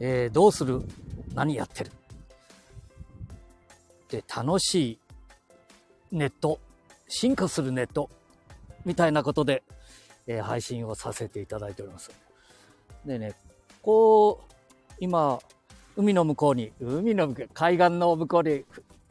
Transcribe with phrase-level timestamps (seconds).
[0.00, 0.82] えー、どうする？
[1.34, 1.90] 何やってる？
[4.08, 4.98] で、楽しい
[6.12, 6.60] ネット、
[7.08, 8.08] 進化するネット、
[8.84, 9.62] みたいなことで、
[10.26, 12.10] えー、配信をさせていただいております。
[13.04, 13.34] でね、
[13.82, 14.54] こう、
[15.00, 15.38] 今、
[15.96, 18.64] 海の向こうに、海の向こう、海岸の向こうに、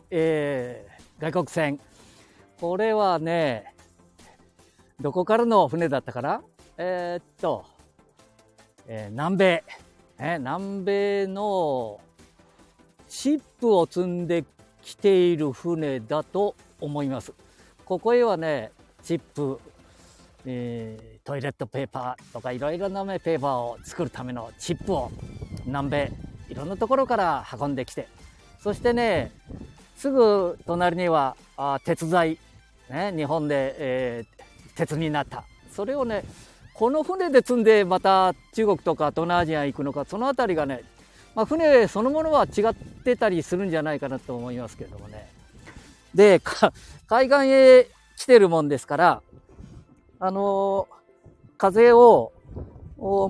[0.09, 1.79] えー、外国船。
[2.59, 3.75] これはね、
[4.99, 6.41] どこからの船だったかな？
[6.77, 7.65] えー、っと、
[8.87, 9.63] えー、南米、
[10.19, 11.99] え南米の
[13.07, 14.43] シップを積んで
[14.81, 17.33] きている船だと思います。
[17.85, 18.71] ここへはね、
[19.03, 19.59] チップ、
[20.45, 25.11] えー、トイレットペーパーとかいろいろな、ペーパーを作るためのチップを
[25.65, 26.11] 南米
[26.49, 28.07] いろんなところから運んできて
[28.61, 29.31] そしてね
[29.95, 32.37] すぐ隣にはあ鉄材、
[32.89, 36.23] ね、日本で、えー、鉄になったそれをね
[36.77, 40.83] この船で積んでまた中国とか東南アジア行くのかその辺りがね、
[41.33, 45.27] まあ、船そのものは違ってたりするんじゃないかなと思いますけれどもね
[46.13, 46.39] で
[47.07, 49.21] 海岸へ来てるもんですから
[50.19, 50.87] あの
[51.57, 52.31] 風を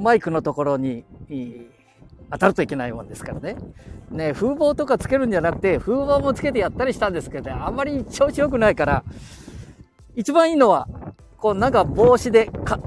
[0.01, 1.05] マイクのところに
[2.31, 3.55] 当たるといけないもんですからね。
[4.09, 9.03] ね、風防とかつけるんじゃなくて、風防もつけてやったりしたんですけど、ね、あんまり調子良くないから、
[10.15, 10.87] 一番いいのは、
[11.37, 12.79] こうなんか帽子でか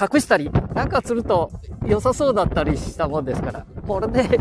[0.00, 1.50] 隠したり、なんかすると
[1.84, 4.38] 良さそうだったりしたもんですから、これで、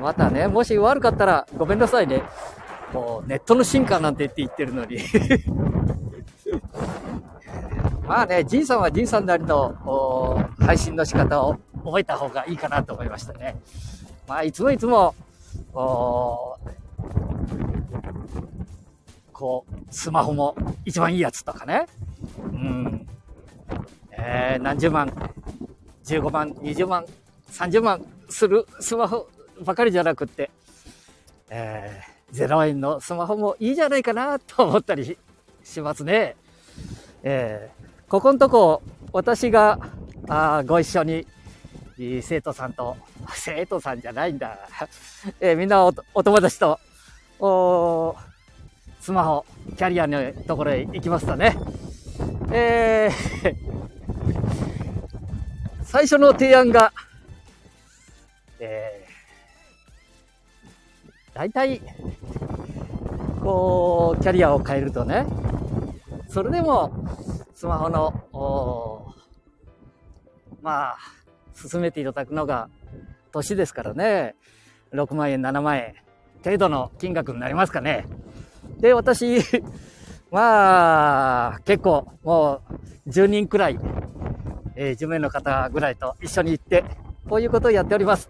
[0.00, 2.22] またね、もし悪かったらごめんなさいね。
[2.92, 4.98] もうネットの進化なんて言って言ってるのに
[8.06, 13.56] まあね、じいさんはじいさんなりの配信の仕方を覚えた方がいいかなと思いましたね。
[14.28, 15.14] まあ、いつもいつも、
[19.32, 20.54] こう、スマホも
[20.84, 21.86] 一番いいやつとかね。
[22.38, 23.06] うん。
[24.18, 25.08] えー、何十万、
[26.04, 27.06] 15万、20万、
[27.50, 29.28] 30万するスマホ
[29.62, 30.50] ばかりじゃなくって、
[31.50, 35.16] えー、0円のスマホもいいじゃないかなと思ったり
[35.62, 36.36] しますね。
[37.22, 38.82] えーここのとこ、
[39.12, 39.80] 私が
[40.28, 41.26] あご一緒に
[42.22, 42.96] 生徒さんと、
[43.34, 44.56] 生徒さんじゃないんだ。
[45.40, 46.78] えー、みんなお友達と、
[47.40, 48.14] お
[49.00, 49.44] スマホ、
[49.76, 51.56] キャリアのところへ行きますとね、
[52.52, 53.95] えー、
[55.86, 56.92] 最初の提案が、
[58.58, 61.80] えー、大体、
[63.40, 65.24] こう、キャリアを変えるとね、
[66.28, 66.92] それでも、
[67.54, 69.14] スマホの、
[70.60, 70.96] まあ、
[71.54, 72.68] 進めていただくのが
[73.32, 74.34] 年ですからね、
[74.92, 75.94] 6万円、7万円
[76.44, 78.06] 程度の金額になりますかね。
[78.78, 79.38] で、私、
[80.32, 82.60] まあ、結構、も
[83.06, 83.78] う、10人くらい、
[84.76, 86.84] えー、10名の方ぐらいと一緒に行って、
[87.28, 88.28] こういうことをやっております。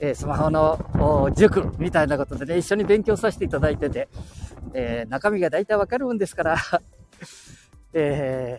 [0.00, 4.08] えー、スマホの塾みたいなことでね、一緒に勉強させていただいてて、
[4.74, 6.56] えー、中身が大体わかるもんですから
[7.94, 8.58] え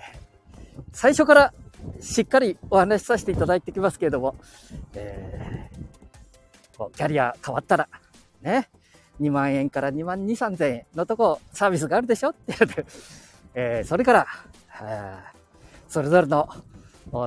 [0.78, 1.54] ー、最初から
[2.00, 4.36] しっかりお話しさせていただいてきますけれども、
[4.94, 7.90] えー、キャリア変わったら、
[8.42, 8.70] ね、
[9.20, 12.86] 2万円から2万2、3000円のとこサービスがあるでしょって言って、
[13.56, 14.28] えー、それから、
[15.88, 16.48] それぞれの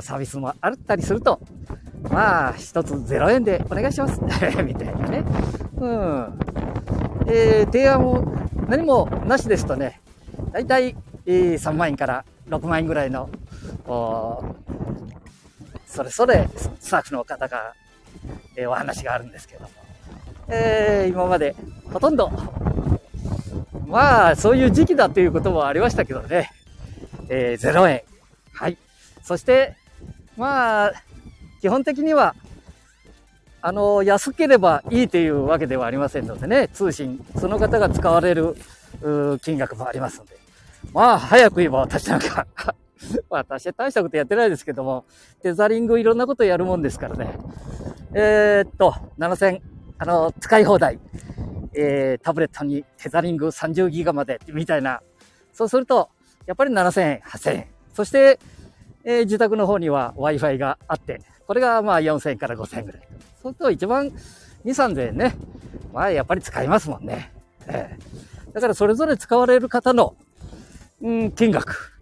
[0.03, 1.41] サービスもあったりすると、
[2.10, 4.20] まあ、一つ0円でお願いします。
[4.62, 5.25] みたいなね。
[5.78, 6.38] うん。
[7.26, 8.25] えー、提案も
[8.69, 10.00] 何もなしですとね、
[10.53, 13.28] 大体3万円から6万円ぐらいの、
[15.87, 16.48] それぞれ
[16.81, 17.75] スタッフの方が、
[18.56, 19.70] えー、お話があるんですけども、
[20.48, 21.56] えー、今まで
[21.93, 22.31] ほとんど、
[23.87, 26.50] まあ、そういう時期だということもありましたけどね、
[27.28, 28.02] えー、0円。
[28.52, 28.79] はい。
[29.26, 29.75] そして、
[30.37, 30.93] まあ、
[31.61, 32.37] 基本的には、
[33.61, 38.56] あの、安ければいいというわけではありませんのでね、通信、その方が使われる
[39.43, 40.38] 金額もありますので、
[40.93, 42.46] まあ、早く言えば私なんか
[43.28, 45.05] 私は大したことやってないですけども、
[45.43, 47.37] テザリングいろんなことやるもんですからね。
[48.14, 49.61] えー、っと、7000、
[49.99, 51.00] あの、使い放題。
[51.75, 55.02] えー、タブレットにテザリング30ギガまで、みたいな。
[55.52, 56.11] そうすると、
[56.46, 57.67] やっぱり7000、8000円。
[57.93, 58.38] そして、
[59.06, 63.03] えー、自宅の方には Wi-Fi があって、これがまあ4000円から5000円ぐらい。
[63.43, 64.12] そうすると一番2、
[64.64, 65.37] 3000円ね。
[65.94, 67.32] まあやっぱり使いますもんね。
[67.69, 70.17] えー、だからそれぞれ使われる方の
[71.03, 71.93] うん、金額。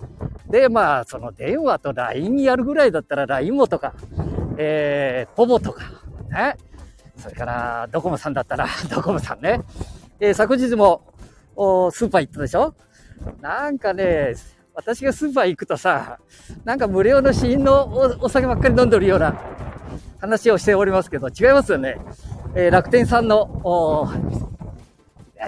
[0.49, 3.95] で、まあ、その電話と LINE やるぐらいだったら LINE もとか、
[4.57, 5.83] えー、ポボとか、
[6.31, 6.57] ね。
[7.17, 9.63] それから、ドコモさんだったら、 ドコモさんね。
[10.21, 11.03] えー、昨日も、
[11.57, 12.75] おースーパー行ったでしょ？
[13.41, 14.35] なんかね、
[14.75, 16.19] 私がスーパー行くとさ、
[16.65, 19.41] なんか無料の試飲のお酒ばっかり飲んでるような
[20.21, 21.97] 話をしておりますけど、違いますよね。
[22.57, 24.11] えー、楽天さんの、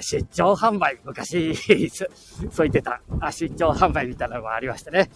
[0.00, 1.54] 出張販売、昔、
[2.52, 3.00] そう言ってた、
[3.32, 5.10] 出張販売みたいなのがありましてね。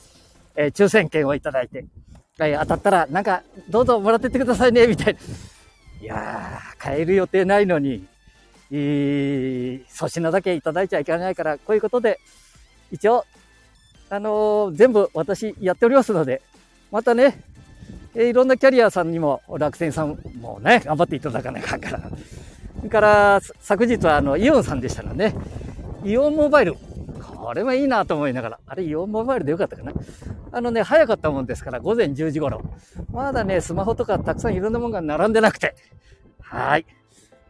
[0.57, 1.85] えー、抽選券をいただいて、
[2.41, 5.21] えー、当たったら、なんか、どうぞもらってってくださいね、みたいな。
[6.01, 8.07] いやー、買える予定ないのに、
[8.73, 12.19] えー、粗品だけいただいちゃいけないから、こういうことで、
[12.91, 13.25] 一応、
[14.11, 16.43] あのー、全部私やっておりますので、
[16.91, 17.45] またね、
[18.17, 22.01] えー、いろんなキャリアさんにも、楽天さんもね、頑張っていただかないかんから。
[22.01, 25.35] それから、昨日はあの、イオンさんでしたらね、
[26.05, 26.75] イオンモバイル。
[27.21, 29.93] これはいいなと思いながら、あれイオンモバイルでよかったかな。
[30.51, 32.63] あのね、早かったもんですから、午前10時頃。
[33.13, 35.77] まだね、スマホとかたくさんいろんなものが並んでなくて。
[36.41, 36.87] はい。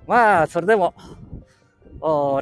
[0.06, 0.92] まあ、それでも、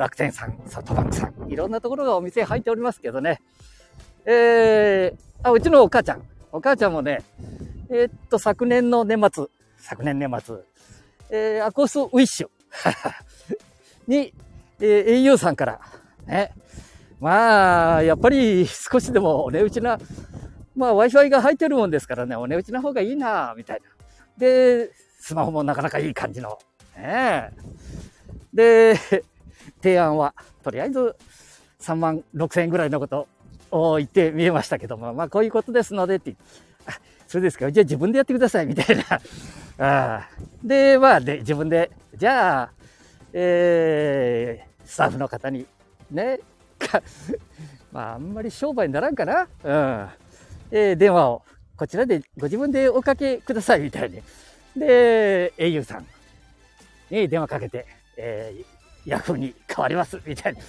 [0.00, 3.40] 楽天さん、ソフトバンクさん、いろんなところがお店入っておりますけどね。
[4.30, 6.22] えー、あ、うちのお母ちゃん。
[6.52, 7.24] お母ちゃんもね、
[7.88, 9.46] えー、っと、昨年の年末、
[9.78, 10.56] 昨年年末、
[11.30, 12.48] えー、アコースウィッシュ
[14.06, 14.34] に、
[14.80, 15.80] えー、au さんから、
[16.26, 16.52] ね、
[17.20, 19.98] まあ、やっぱり少しでもお値打ちな、
[20.76, 23.86] まあ Wi-Fi が入ってるもんですからね、お値打ちな方がいいな、みたいな。
[24.36, 26.58] で、スマホもなかなかいい感じの。
[26.98, 27.50] ね、
[28.52, 28.94] で、
[29.82, 31.16] 提案は、とりあえず
[31.80, 33.26] 3万6千円ぐらいのこと
[33.70, 36.36] 言って見えましたけども、まあこういうことですのでって、
[36.86, 36.92] あ、
[37.26, 39.04] そうですか、じゃあ自分でやってください、みたいな。
[40.18, 40.28] あ
[40.62, 42.70] で、まあで、自分で、じゃあ、
[43.32, 45.66] えー、スタッフの方に、
[46.10, 46.40] ね、
[47.92, 49.48] まああんまり商売にならんかな。
[49.64, 50.08] うん。
[50.70, 51.42] えー、電話を
[51.76, 54.22] こちらでご自分でおかけください、みたいに。
[54.76, 56.06] で、au さん
[57.10, 57.86] に電話かけて、
[58.16, 60.60] えー、ヤフーに変わります、みたいな。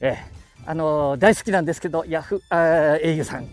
[0.00, 0.16] えー、
[0.66, 3.46] あの、大好きなんですけど、ヤフー、あ au さん。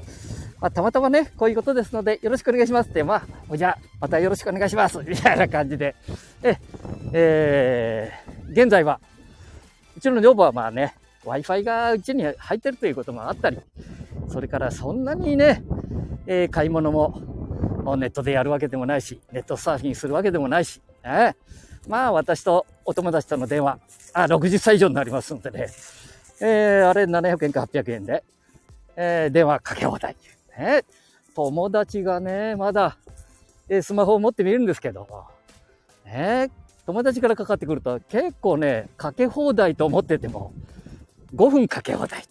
[0.62, 5.96] まあ、たまたまね、こういうことですので、よろしくお願いしますって、まあ、じゃあ、またよろしくお願いします、 みたいな感じで。
[6.44, 6.56] え、
[7.14, 9.00] えー、現在は、
[9.98, 13.60] うちの女房はまあね、Wi-Fi がうちに入ってるということもあったり、
[14.30, 15.64] それからそんなにね、
[16.28, 17.20] えー、買い物も
[17.98, 21.36] ネットでやるわけでもないし、ネットサーフィンするわけでもないし、ね、
[21.88, 23.80] まあ私とお友達との電話、
[24.14, 25.68] あ、60歳以上になりますのでね、
[26.44, 28.24] えー、あれ700円か800円で、
[28.96, 30.16] えー、電話かけ放題。
[30.58, 30.84] ね、
[31.36, 32.98] 友達がね、まだ、
[33.70, 35.08] え、スマホを持ってみるんですけど、
[36.06, 36.50] ね、
[36.88, 40.52] 友達からかかってくると結構ね、かけ放題と思ってても、
[41.36, 42.24] 5分かけ放題。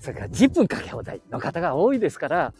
[0.00, 2.54] それから10分かけ放題の方が多いですから、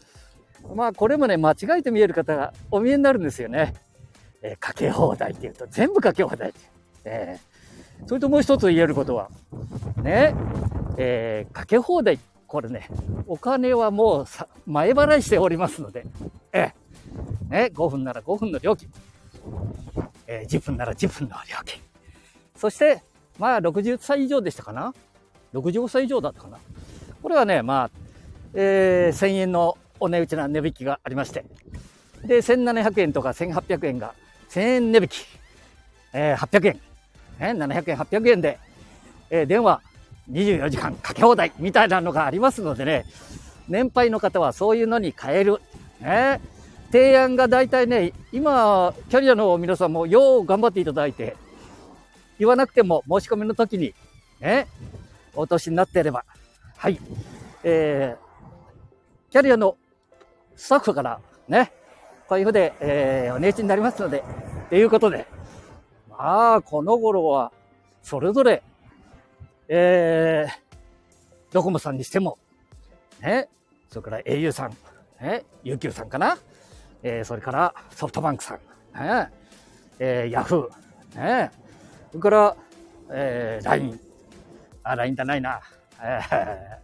[0.75, 3.73] まあこれもね、間違えて見える方がお見えになるんですよね。
[4.41, 6.59] えー、かけ放題って言うと全部かけ放題って。
[7.05, 7.56] えー、
[8.05, 9.29] それともう一つ言えることは、
[10.01, 10.33] ね、
[10.97, 12.89] えー、かけ放題、これね、
[13.27, 16.05] お金はもうさ前払いしておりますので、
[16.53, 18.89] えー、ね、5分なら5分の料金、
[20.27, 21.81] えー、10分なら10分の料金。
[22.55, 23.01] そして、
[23.37, 24.93] まあ60歳以上でしたかな
[25.53, 26.59] ?65 歳以上だったかな？
[27.21, 27.89] これはね、まあ、
[28.53, 31.43] えー、1000円のお値打ちな値引きがありまして、
[32.23, 34.13] で、1700円とか1800円が
[34.49, 35.25] 1000円値引き、
[36.13, 36.79] えー、800円、
[37.39, 38.59] え、700円、800円で、
[39.29, 39.81] えー、電話
[40.31, 43.05] 24時間かけ放題みたいなのがありますのでね、
[43.67, 45.61] 年配の方はそういうのに変える。
[45.99, 46.39] ね、
[46.91, 51.35] 提案が大体ね、今、キャリアの皆さんもよう頑張っていただいて、
[52.39, 53.93] 言わなくても申し込みの時に、
[54.39, 54.67] ね、
[55.35, 56.23] お年になっていれば、
[56.77, 56.99] はい、
[57.63, 59.75] えー、キャリアの
[60.55, 61.71] スタッフからね、
[62.27, 64.23] こういうふうで、えー、お値打ちになりますので、
[64.69, 65.25] ということで、
[66.17, 67.51] まあ、この頃は、
[68.01, 68.63] それぞれ、
[69.67, 70.51] えー、
[71.51, 72.37] ドコモさんにしても、
[73.21, 73.49] ね、
[73.89, 74.71] それから au さん、
[75.21, 76.37] ね、UQ さんかな、
[77.03, 78.57] えー、それからソフトバンクさん、
[78.99, 79.29] ね、
[79.99, 81.51] えー、ヤフー、ね、
[82.11, 82.55] それから、
[83.11, 83.99] えー、LINE、
[84.83, 85.61] あ、LINE じゃないな、
[86.01, 86.19] え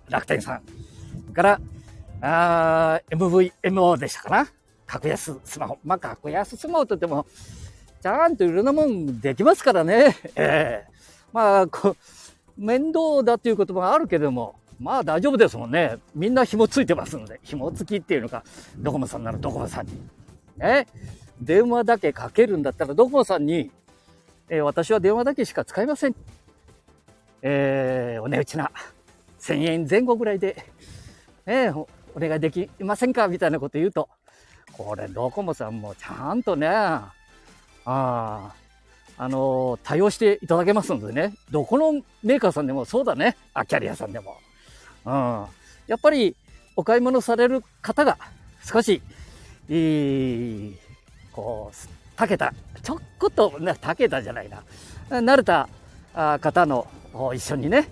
[0.07, 1.61] ー、楽天さん、それから、
[2.25, 4.47] あ MVMO でしたかな
[4.85, 5.77] 格安スマホ。
[5.83, 7.25] まあ、格安スマホと言っても、
[8.03, 10.17] ちゃんといろんなもんできますからね。
[10.35, 10.93] ええー、
[11.31, 11.95] まあ、こ
[12.57, 15.99] 面倒だっていう言葉があるけれども、まあ大丈夫ですもんね。
[16.13, 18.43] みんな紐ついてますので、紐付きっていうのか、
[18.77, 19.93] ドコモさんならドコモさんに。
[20.57, 20.85] ね。
[21.39, 23.71] 電話だけかけるんだったらドコモさんに、
[24.49, 26.15] えー、私は電話だけしか使いません。
[27.41, 28.69] えー、お値打ちな
[29.39, 30.57] 1000円前後ぐらいで、
[31.45, 33.29] ね、お願いできませんか？
[33.29, 34.09] みたいなこと言うと、
[34.73, 36.67] これドコモさんもちゃんとね、
[37.85, 38.51] あ
[39.17, 44.37] あ、あの、対応していただけますのでね、どこのメーカーさんでもそうだね、あ、キャリアさんでも。
[45.05, 45.45] うん。
[45.87, 46.35] やっぱり、
[46.75, 48.17] お買い物される方が
[48.63, 49.01] 少し、
[49.69, 50.77] いい、
[51.31, 51.75] こう、
[52.15, 54.63] たけた、ちょっこと、たけたじゃないな。
[55.09, 55.69] 慣れた
[56.39, 56.87] 方の
[57.33, 57.89] 一緒にね。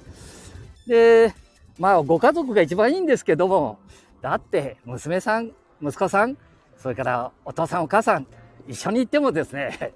[0.88, 1.34] で、
[1.78, 3.80] まあ、ご家族が一番いいんですけども、
[4.22, 6.38] だって、娘さん、息子さん、
[6.78, 8.28] それからお父さんお母さん、
[8.68, 9.94] 一緒に行ってもですね、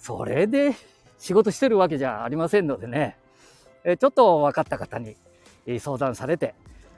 [0.00, 0.74] それで
[1.18, 3.16] 仕事してるわけじゃありませんのでね、
[3.84, 5.16] えちょっと分かった方に
[5.78, 6.54] 相談されて、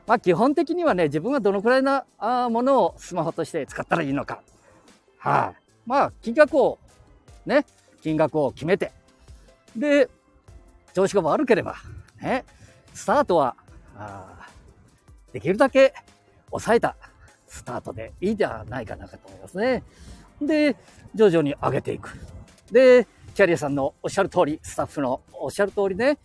[0.07, 2.05] まあ基本的にはね、自分がどのくらいな
[2.51, 4.41] ものをスマホとして使ったらいいのか。
[5.19, 6.79] はい、まあ金額を、
[7.45, 7.65] ね、
[8.03, 8.93] 金額を決めて、
[9.77, 10.09] で、
[10.95, 11.77] 調子が悪ければ、
[12.21, 12.45] ね、
[12.95, 13.57] スタートは、
[13.97, 14.49] あ
[15.33, 15.93] できるだけ
[16.51, 16.97] 抑えた
[17.47, 19.83] スタートでいいんじゃないかなと思いますね。
[20.41, 20.77] で、
[21.15, 22.19] 徐々に上げていく。
[22.71, 26.19] で、キャリアさんのおっしゃる通り、スタッフのおっしゃる通りね、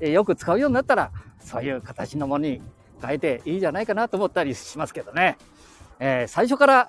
[0.00, 1.10] えよく使うようになったら、
[1.40, 2.60] そういう形のものに
[3.00, 5.38] 変えていいんじゃないかなと思ったりしますけどね。
[5.98, 6.88] えー、最初から、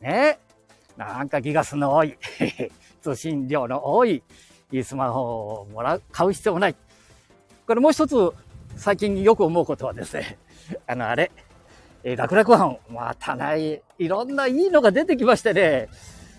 [0.00, 0.38] ね、
[0.96, 2.16] なんかギガ数の多い、
[3.02, 4.22] 通信量の多い
[4.82, 6.76] スマホをもらう、買う必要もない。
[7.66, 8.14] これもう一つ、
[8.76, 10.38] 最近よく思うことはですね、
[10.86, 11.30] あの、あれ、
[12.04, 15.88] えー、楽々版、またない、いろんないいのが出てきましてね、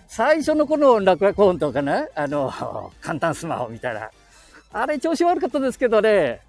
[0.08, 4.10] 最初のこの楽々本とかね、あの、簡単スマホみたいな。
[4.72, 6.40] あれ調子悪かったですけどね、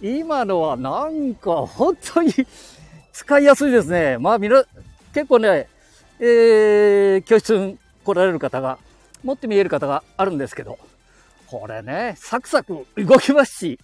[0.00, 2.32] 今のはなんか本当に
[3.12, 4.18] 使いやすいですね。
[4.18, 4.64] まあみな、
[5.12, 5.68] 結構ね、
[6.20, 8.78] えー、教室に来られる方が、
[9.24, 10.78] 持って見える方があるんですけど、
[11.46, 13.78] これね、サクサク動きますし、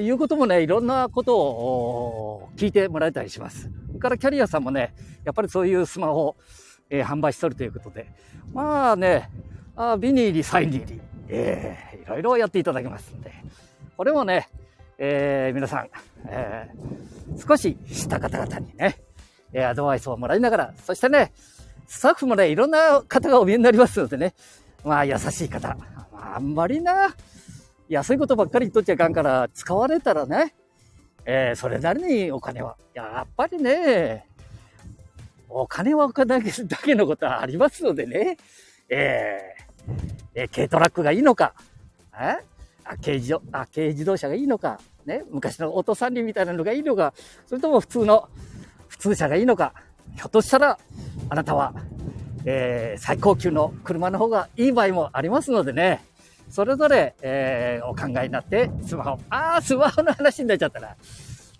[0.00, 3.70] いうこともね、いろんなことを聞いてもらえたりします。
[3.88, 4.94] それからキャリアさんもね、
[5.24, 6.36] やっぱりそういうスマホを、
[6.90, 8.06] えー、販売しとるということで、
[8.52, 9.30] まあね、
[9.76, 13.32] あビニーリ、サイン入り、えー、いろいろやっていただきますんで、
[13.96, 14.48] これもね、
[14.98, 15.88] えー、皆さん、
[16.26, 19.00] えー、少しした方々にね、
[19.52, 21.32] えアドバイスをもらいながら、そしてね、
[21.86, 24.34] スタッフもね、いろんな方がお見えになりますのでね、
[24.84, 25.76] まあ優しい方、
[26.12, 27.14] あんまりな、
[27.88, 30.54] 安いことばっかり言っとっちゃいかんから、使われたらね、
[31.24, 34.26] えー、それなりにお金は、やっぱりね、
[35.48, 38.36] お金はお金だけのことはありますのでね、
[38.88, 41.54] えー、えー、軽トラックがいいのか、
[42.12, 42.36] え
[42.84, 47.14] あ軽自動あ軽自動車がいいのか、ね、昔のオート三輪みたいなのがいいのか、
[47.46, 48.28] それとも普通の
[48.88, 49.74] 普通車がいいのか、
[50.16, 50.78] ひょっとしたら、
[51.28, 51.74] あなたは、
[52.44, 56.04] えー、最高級の車の方がいい場合もありますのでね、
[56.50, 60.96] それぞれ、えー、お考えになって、スマホ、ああ、スマホの話になっちゃったな。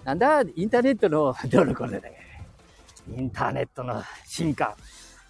[0.05, 2.13] なんだ、インターネットのどうのこれね。
[3.17, 4.77] インターネットの進化。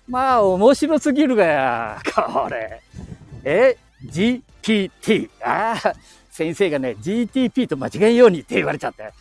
[0.08, 2.80] まあ、面白すぎるがや、これ。
[3.44, 5.30] え、GPT。
[5.42, 5.94] ああ、
[6.30, 9.12] 先生がね、GTP と間違えようにって言われちゃって。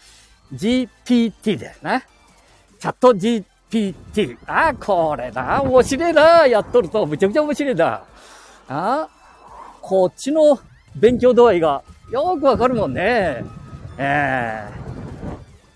[0.54, 2.02] GPT だよな。
[2.80, 4.38] チャット GPT。
[4.46, 6.48] ああ、これな、面白いな。
[6.48, 7.86] やっとると、むちゃくちゃ面白いな。
[7.88, 8.04] あ
[8.70, 9.10] あ、
[9.90, 10.60] こっちの
[10.98, 13.46] 勉強度合いがよくわかるもんね。
[13.98, 14.68] ええ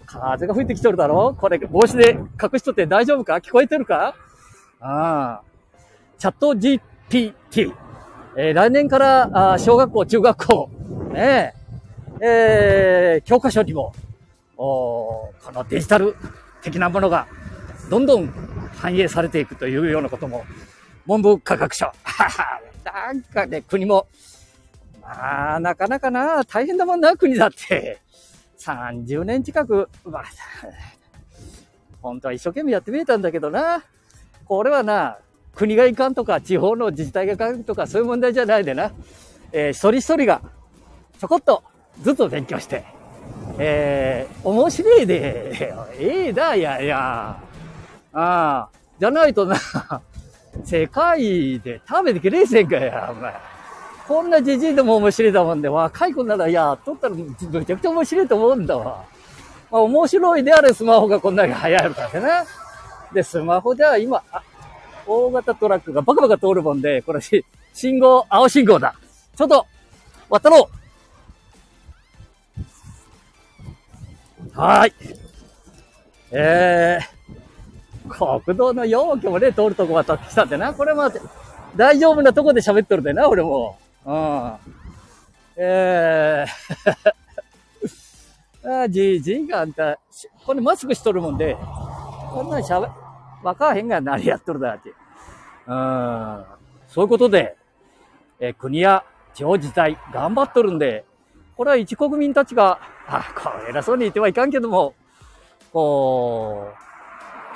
[0.02, 1.34] ー、風が吹いてきとるだろ？
[1.34, 3.36] これ帽子で隠しとって大丈夫か？
[3.36, 4.14] 聞こえてるか？
[4.82, 5.42] ああ。
[6.18, 7.74] チャット GPT。
[8.36, 10.70] えー、来年からあ小学校、中学校、
[11.14, 11.54] ね
[12.20, 13.94] え、えー、教科書にも、
[14.58, 16.18] おこのデジタル
[16.62, 17.28] 的なものが
[17.90, 18.28] どんどん
[18.76, 20.44] 反映されていくというようなことも、
[21.06, 21.90] 文部科学省。
[22.84, 24.08] なんかね、国も、
[25.02, 28.00] まあ、なかなかな、大変だもんな、国だって。
[28.58, 30.24] 30年近く、まあ、
[32.02, 33.84] 本当は一生懸命やってみえたんだけどな。
[34.46, 35.18] これはな、
[35.56, 38.92] 国がいかんとか、地方の自治体がいかんとか、そういう問題じゃないでな。
[39.52, 40.42] えー、一人一人が、
[41.20, 41.64] ちょこっと
[42.02, 42.86] ずつ勉強して、
[43.58, 47.38] えー、面白いで、ええだ、いやいや。
[48.14, 48.70] ああ、
[49.00, 49.56] じゃないとな、
[50.64, 53.34] 世界で食べてくれせんかや、お前。
[54.08, 59.06] こんなじじいでも面白いだもんで、若い子なら、いや、撮ったらめちゃくちゃ面白いと思うんだわ。
[59.72, 62.48] まあ、面白いであれスマホがこんなに流行るからね。
[63.14, 64.22] で、スマホでは今、
[65.08, 68.96] 大型トラックがバカバカ通るもんで、これし、信号、青信号だ。
[69.36, 69.66] ちょっと、
[70.30, 70.70] 渡ろ
[74.54, 74.60] う。
[74.60, 74.94] はーい。
[76.32, 77.41] えー、
[78.12, 80.74] 国道の要拠もね、通るとこ渡ってきたんでな。
[80.74, 81.12] これまあ、
[81.76, 83.78] 大丈夫なとこで喋っとるでな、俺も。
[84.06, 84.54] うん。
[85.56, 89.98] えー、 あじじいがあんた、
[90.46, 91.56] これマスクしとるもんで、
[92.32, 92.90] こんなん喋、
[93.44, 94.94] わかへんが何やっとるだって。
[95.68, 96.46] うん。
[96.88, 97.56] そういうことで、
[98.40, 99.04] え、国や
[99.34, 101.06] 地方自治体頑張っとるんで、
[101.56, 104.96] これは一国民たちが、あ、こう偉そうに言ってはいかんけども、
[105.72, 106.91] こう、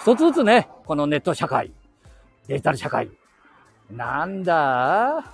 [0.05, 1.71] 一つずつね、このネット社会、
[2.45, 3.09] デジタル社会、
[3.89, 5.33] なんだ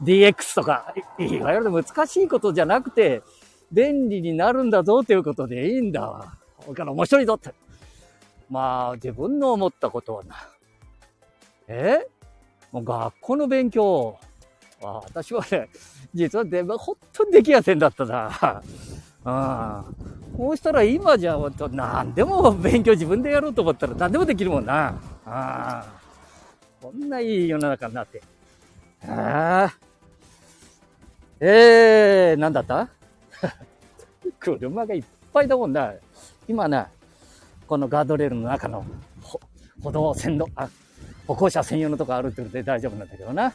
[0.00, 3.24] ?DX とか、いわゆる難しいことじゃなくて、
[3.72, 6.36] 便利になるんだぞということでいいんだわ。
[6.68, 7.52] だから面白いぞって。
[8.48, 10.36] まあ、自分の思ったことはな。
[11.66, 12.06] え？
[12.70, 14.16] もう学校の勉強、
[14.80, 15.68] 私はね、
[16.14, 18.62] 実はで、本当にできやせんだったな。
[19.24, 19.84] うん。
[20.36, 21.36] こうしたら今じゃ、
[21.70, 24.88] 何でも勉強自分でやろうと思ったら何でもできるもんな。
[24.88, 24.94] あ
[25.26, 25.86] あ。
[26.80, 28.22] こんないい世の中になって。
[29.06, 29.74] ああ。
[31.40, 32.88] えー、なんだった？
[34.40, 35.92] 車がいっぱいだもんな。
[36.48, 36.88] 今な、
[37.66, 38.84] このガードレールの中の
[39.82, 40.68] 歩道線路、あ、
[41.26, 43.54] 歩行者専用のとこ歩ってるんで大丈夫なんだけどな。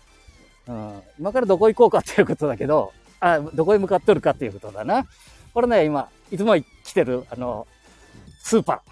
[0.68, 1.02] うん。
[1.20, 5.06] 今からどこ行こうかっていうことだけど、あ、どこへ向かっとるかっていうことだな。
[5.58, 7.66] これね、今、いつも来てる、あの、
[8.44, 8.84] スーパ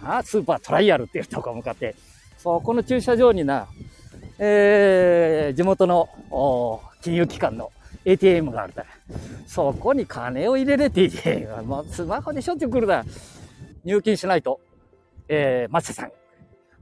[0.00, 0.18] ー。
[0.18, 1.96] あスーパートライアルっていうとこ向かって、
[2.38, 3.66] そ、この駐車場にな、
[4.38, 6.08] えー、地元の
[7.02, 7.72] 金融機関の
[8.04, 8.86] ATM があるだ。
[9.48, 13.04] そこに金を入れれていて、もうスマホでしょっちゅう来るだ。
[13.82, 14.60] 入金しないと、
[15.26, 16.12] えー、松田さん、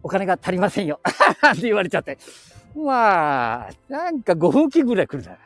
[0.03, 1.01] お金が足りませんよ。
[1.51, 2.19] って言われちゃって。
[2.77, 5.39] まあ、なんか5分期ぐらい来るだ。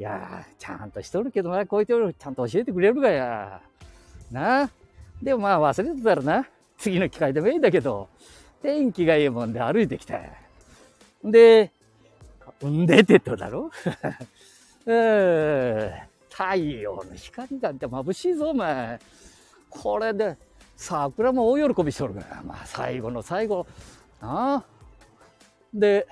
[0.00, 3.60] いや、ちゃんとしとるけどな、こういうとちゃんと教えてくれるがや。
[4.32, 4.70] なあ
[5.22, 8.08] でもまあ忘れてたらな、次の機会でもいいんだけど、
[8.62, 10.18] 天気がいいもんで歩いてきた。
[11.22, 11.70] で、
[12.64, 13.70] んでてとだろ？
[14.86, 15.90] うん
[16.30, 18.98] 太陽の光なんて眩しいぞ、お前。
[19.68, 20.38] これで、
[20.76, 23.66] 桜も大喜びしとるから、まあ、最後の最後、
[24.22, 24.64] なあ。
[25.74, 26.06] で、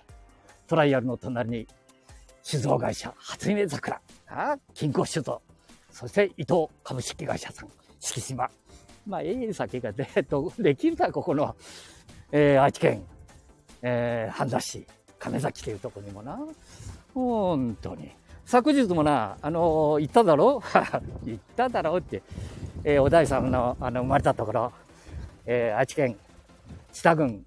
[0.67, 1.67] トライアルの隣に、
[2.49, 4.57] 酒造会社、初夢桜、あ？
[4.73, 5.43] 金庫酒造、
[5.91, 7.69] そして伊藤株式会社さん、
[8.01, 8.49] 敷島。
[9.07, 10.09] まあ、ええ酒がで、
[10.59, 11.55] できるだ、ここの、
[12.33, 13.03] えー、愛知県、
[13.83, 14.87] えー、半田市、
[15.19, 16.41] 亀崎というとこにもな。
[17.13, 18.11] 本当に。
[18.47, 20.63] 昨日もな、あのー、行っただろ？
[21.27, 22.23] 行っただろって、
[22.83, 24.73] えー、お大さんの、あの、生まれたところ、
[25.45, 26.17] えー、愛知県、
[26.95, 27.45] 知多郡、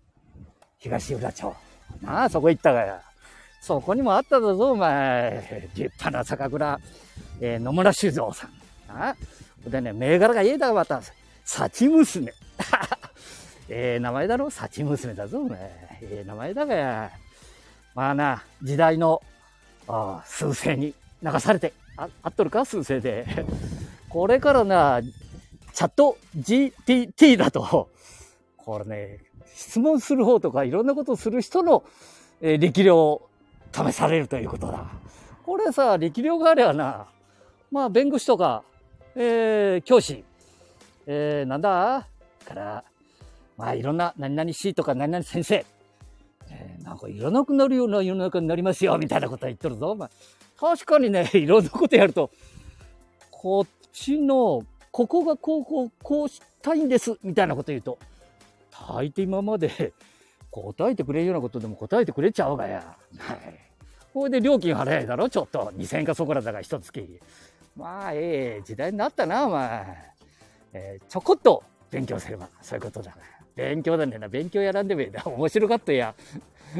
[0.77, 1.55] 東浦町。
[2.03, 3.01] なあ、そこ行ったがや。
[3.61, 5.69] そこにもあっただぞ、お前。
[5.75, 6.79] 立派な酒蔵、
[7.39, 8.49] えー、野村酒造さん。
[8.89, 9.15] あ
[9.67, 10.99] でね、銘柄がええだまた、
[11.45, 12.33] 幸娘。
[13.69, 14.49] ええ名前だろ？
[14.49, 15.59] 幸娘だぞ、お前。
[16.01, 17.11] ええ名前だが。
[17.93, 19.21] まあな、時代の、
[19.87, 22.65] ああ数勢に流されて、あ、合っとるか？
[22.65, 23.27] 数勢で。
[24.09, 25.01] これからな、
[25.73, 27.89] チャット GPT だと、
[28.57, 29.19] これね、
[29.53, 31.83] 質問する方とかいろんなことする人の、
[32.41, 33.21] えー、力量
[33.73, 34.85] 試されるということだ。
[35.45, 37.07] これさ、力量があればな、
[37.71, 38.63] まあ弁護士とか、
[39.15, 40.23] えー、教師、
[41.07, 42.07] えー、なんだ？
[42.45, 42.83] から、
[43.57, 45.65] まあいろんな何々しとか何々先生、
[46.49, 49.95] えー、なんかいらなくなるような世の中になりますよ、みたいなことは言っとるぞ。
[49.95, 50.09] まあ、
[50.59, 52.31] 確かにね、 いろんなことやると、
[53.29, 57.97] こっちの、ここがこう、こう、こうしたいんです、みたいなこと言うと、
[58.71, 59.93] 大抵今まで
[60.51, 62.95] 答えてくれるようなことでも答えてくれちゃうがや。
[63.17, 63.39] はい。
[64.13, 65.29] これで料金払えだろ？
[65.29, 65.71] ちょっと。
[65.77, 67.19] 2000円かそこらだが一月。
[67.77, 70.13] まあ、ええ時代になったな、お前。
[70.73, 73.15] えー、ちょこっと勉強すれば、そういうことだ。
[73.55, 74.27] 勉強だねな。
[74.27, 75.23] 勉強やらんでもいいだ。
[75.27, 76.13] 面白かったや。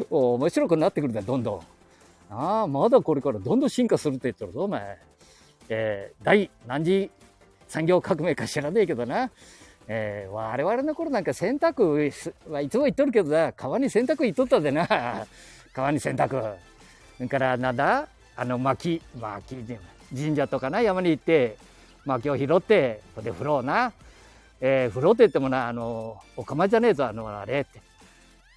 [0.10, 1.62] 面白くなってくるんだ、どんどん。
[2.34, 4.98] ああ、まだこれからどんどん進化するって言ってるぞ、お前。
[5.70, 7.10] えー、第何次
[7.68, 9.32] 産業革命か知らねえけどな。
[9.94, 14.88] えー、我々の頃なんか洗濯はいつも言っとるけどな、川に洗濯行っとったでな。
[15.76, 16.30] 川に洗濯。
[17.18, 18.08] それからなんだ？
[18.38, 19.78] あの薪、薪で、
[20.16, 21.58] 神社とかな、山に行って、
[22.06, 23.92] 薪を拾って、ここで風呂をな。
[24.62, 27.82] えー、風呂って言ってもな、あの、お釜じゃねえぞ、あの、あれって。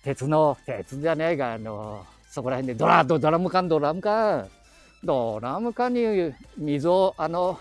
[0.05, 4.49] 鉄の、鉄じゃねえが、あの、そこら辺でドラ、ドラム缶、ドラム缶。
[5.03, 7.59] ドラム缶に水を、あの、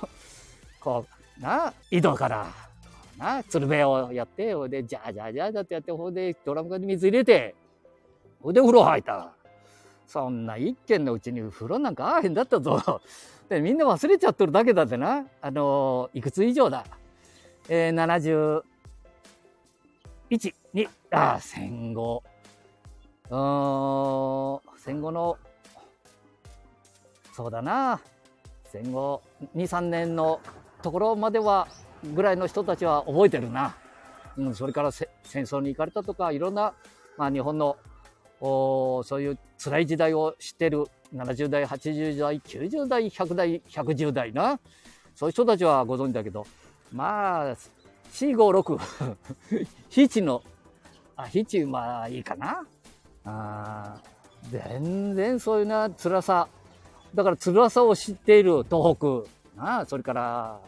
[0.80, 1.08] こ
[1.40, 2.54] う、な、井戸から、
[3.24, 7.56] な、鶴瓶をやって、ほいで、じゃあじゃあじゃあじゃってやって、ほいで、ドラム缶に水入れて、
[8.42, 9.32] ほいで風呂入った。
[10.06, 13.02] そんな一軒のうちに風呂なんかあへんだったぞ。
[13.48, 15.26] で、みんな忘れちゃっとるだけだってな。
[15.42, 16.84] あの、いくつ以上だ。
[17.70, 18.64] えー、
[20.30, 22.22] 71、2、あ、戦後。
[23.30, 25.38] うん、戦後の、
[27.32, 28.02] そうだな。
[28.66, 29.22] 戦後
[29.56, 30.42] 2、3年の
[30.82, 31.68] ところまでは、
[32.14, 33.76] ぐらいの人たちは覚えてるな。
[34.38, 36.74] うん、それから戦争に行かれたとか、いろんな、
[37.18, 37.78] まあ日本の、
[38.42, 44.60] おそういう辛い時代を知ってる70代、80代、90代、100代、110代な。
[45.16, 46.46] そういう人たちはご存知だけど、
[46.92, 47.56] まあ、
[48.12, 49.16] 4、5、6。
[49.90, 50.44] ヒチの、
[51.16, 52.66] あ、ヒチ、まあいいかな。
[53.26, 53.96] あ
[54.52, 56.48] 全然そういうな、辛さ。
[57.16, 60.60] だから辛さを知っている東北、なあ、それから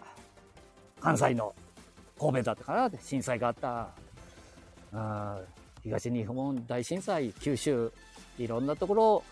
[1.06, 1.54] 関西の
[2.20, 3.90] 神戸だったかな、震災があった。
[4.92, 5.40] あ
[5.84, 7.92] 東日本大震災、九州、
[8.40, 9.24] いろんなところ、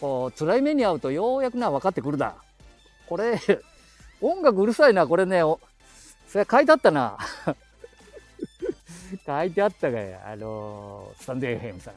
[0.00, 2.34] こう、辛い目に遭うとようやくな、分かってくるだ。
[3.06, 3.38] これ、
[4.22, 5.42] 音楽うるさいな、これね、
[6.28, 7.18] それ書いてあったな。
[9.26, 11.94] 書いてあったがあのスタンド FM さん、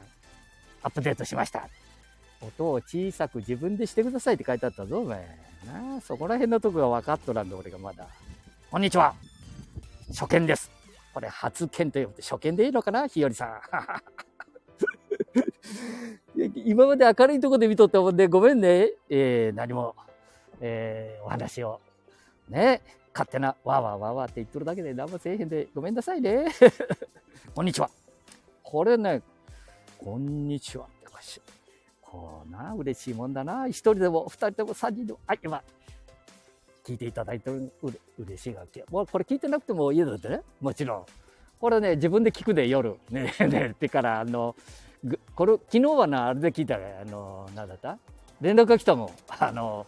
[0.84, 1.70] アップデートしました。
[2.41, 5.26] 音を小さく自分でしてくださいって書いてあったぞ、お前。
[5.65, 8.08] なそこら辺のとこが分かっとらんで、俺がまだ。
[8.72, 9.14] こんにちは。
[10.18, 10.72] 初見です。
[11.14, 13.06] これ初見と呼ぶて初見でいいのかな？
[13.06, 13.60] 日和さん。
[16.56, 18.94] 今まで明るいとこで見とったもんで、ごめんね。
[19.10, 19.94] えー、何も、
[20.62, 21.82] えー、お話を、
[22.48, 22.82] ね、
[23.14, 26.46] 勝手なわーわーわーわーって言っとるだけで何もせえへんで、ごめんなさいね。
[27.54, 27.90] こんにちは。
[28.64, 29.22] これね、
[29.98, 30.88] こんにちは。
[32.02, 33.68] こうな、嬉しいもんだな。
[33.68, 35.62] 一人でも、二人でも、三人でも、あ、今、
[36.91, 37.71] 聞いていただいてう
[38.19, 38.84] 嬉しい楽器。
[38.91, 40.41] もうこれ聞いてなくてもいいだってね。
[40.60, 41.06] もちろん。
[41.60, 42.95] これね、自分で聞くで夜。
[43.10, 44.56] ね、 寝てから、あの、
[45.36, 47.97] これ、昨日はな、あれで聞いたら、あの、なんだった？
[48.41, 49.10] 連絡が来たもん。
[49.39, 49.86] あの、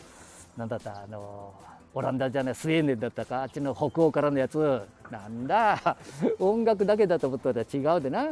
[0.55, 1.01] なんだった？
[1.03, 1.53] あの、
[1.93, 4.81] オランダじゃない、スウェーデンだったか、あっちの北欧からのやつ。
[5.11, 5.97] なんだ、
[6.39, 8.29] 音楽だけだと思ったら違うでな。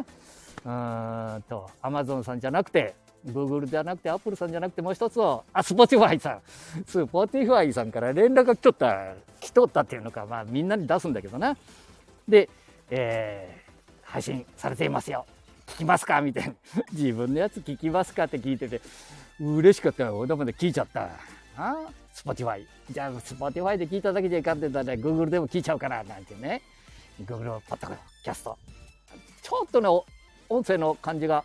[0.64, 2.94] うんと、アマゾンさんじゃなくて、
[3.28, 6.42] Google じゃなくて Apple さんじゃなくてもう一つは、あ、スポティファイさん。
[6.86, 11.56] スポティファイさんから連絡が来とった、来とったっていうのか、まあみんなに出すんだけどな。
[12.28, 12.50] で、
[12.90, 15.26] えー、配信されていますよ。
[15.68, 16.22] 聞きますか？
[16.22, 16.54] みたいな。
[16.92, 18.82] 自分のやつ聞きますかって聞いてて、
[19.40, 20.18] 嬉しかったよ。
[20.18, 21.10] 俺まで聞いちゃった。
[21.58, 21.76] あ
[22.14, 22.68] スポティファイ。
[22.90, 26.62] じゃあ、スポティファイで聞いただけじゃいかんって言ったら、Google でも聞いちゃうかな、なんてね。
[27.24, 28.58] Google ポッドキャスト。
[29.42, 29.88] ちょっとね、
[30.50, 31.44] 音声の感じが、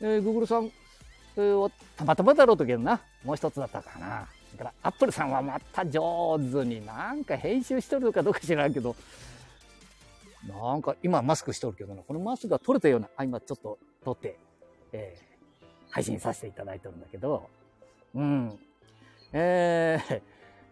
[0.00, 0.70] えー、Google さん、
[1.40, 3.00] をたまたまだろうとけどな。
[3.24, 4.26] もう一つだったかな。
[4.56, 8.94] だからアップルさんはまた上手になんか編集しとるのかどうか知らんけど。
[10.46, 12.02] なんか今マスクしとるけどな。
[12.02, 14.38] このマスクが取れたようなあ今ちょっと取って、
[14.92, 17.48] えー、配信させていただいてるんだけど。
[18.14, 18.58] うん。
[19.32, 19.98] え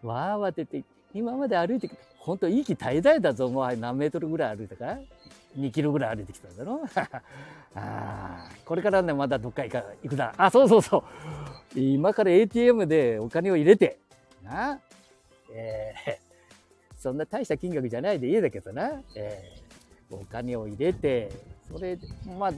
[0.03, 4.97] ー、 わーわーって今まで歩いて本当息絶え絶えだぞもう何メートルぐらい歩いたか。
[5.57, 6.81] 2キロぐらい歩いてきたんだろ？
[7.75, 10.33] あこれからね、まだどっか行か行くだ。
[10.37, 11.03] あ、そうそうそ
[11.75, 11.79] う。
[11.79, 13.97] 今から ATM でお金を入れて、
[14.43, 14.79] な？
[15.53, 16.17] えー、
[17.01, 19.01] そんな大した金額じゃないでいいだけどな。
[19.15, 21.29] えー、お金を入れて、
[21.71, 22.51] それで、まあ、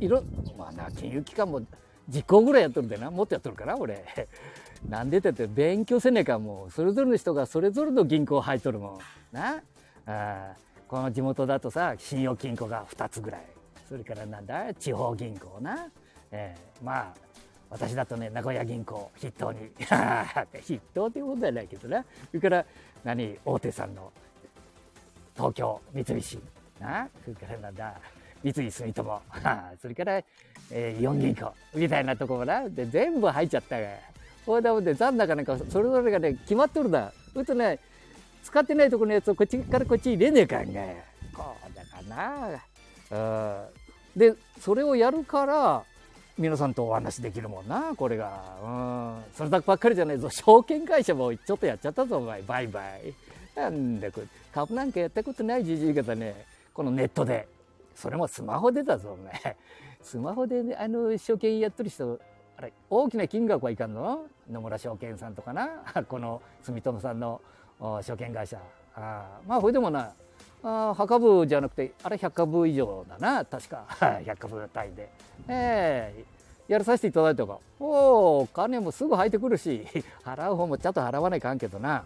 [0.00, 0.22] いろ、
[0.56, 1.62] まあな、金融機関も
[2.08, 3.10] 実行ぐらいやっとるでな。
[3.10, 4.04] もっとやっとるかな、俺。
[4.88, 8.98] なんでってって勉強せねえかもう、それぞれの人がそれぞれの銀行入っとるもん。
[9.32, 9.62] な？
[10.06, 10.54] あ
[10.88, 13.42] この地元だとさ、信用金庫が2つぐらい。
[13.86, 15.88] それからなんだ、地方銀行な。
[16.30, 17.14] えー、まあ、
[17.68, 19.70] 私だとね、名古屋銀行筆頭に。
[20.66, 22.02] 筆頭っていうことじゃないけどな。
[22.02, 22.64] それから、
[23.04, 24.10] 何、大手さんの
[25.36, 26.38] 東京三菱。
[26.80, 27.08] な。
[27.22, 27.94] それからなんだ、
[28.42, 29.22] 三井住友。
[29.82, 30.22] それから、
[30.70, 31.52] えー、イオン銀行。
[31.74, 32.66] みたいなところな。
[32.66, 33.88] で、全部入っちゃったが。
[34.46, 37.12] これだもんで、残高なんか、それぞれがね、決まっとるだ。
[37.34, 37.78] それとね、
[38.48, 40.80] 使ってないところのやつをこっちからこっち入れねえかんが
[41.34, 43.66] こうだかな。
[44.16, 45.84] でそれをやるから
[46.38, 47.94] 皆さんとお話できるもんな。
[47.94, 48.40] これが。
[48.62, 49.34] うん。
[49.34, 50.30] それだけばっかりじゃないぞ。
[50.30, 52.40] 証券会社もちょっとやっちゃったぞお前。
[52.40, 53.14] バイバイ。
[53.54, 56.46] なんだこれ株なんかやったことないじじい方ね。
[56.72, 57.46] このネットで。
[57.94, 59.56] それもスマホでだぞお前。
[60.00, 62.18] スマホで、ね、あの証券やってる人
[62.56, 64.24] あれ大きな金額はいかんの？
[64.50, 65.68] 野村証券さんとかな？
[66.08, 67.42] この住友さんの
[67.80, 68.58] 証券会社。
[68.94, 70.12] あまあこれでもな
[70.62, 73.84] あ墓部じゃなくてあれ100株以上だな確か。
[73.98, 75.08] 100株単位で、
[75.46, 77.58] えー、やらさせていただいたか。
[77.78, 79.86] おお金もすぐ入ってくるし
[80.24, 82.04] 払う方もちゃんと払わないかんけどな、